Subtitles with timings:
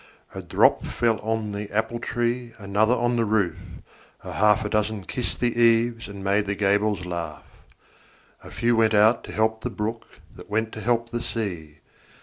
[0.33, 3.59] A drop fell on the apple tree, Another on the roof;
[4.23, 7.45] A half a dozen kissed the eaves, And made the gables laugh.
[8.43, 11.81] A few went out to help the brook, That went to help the sea.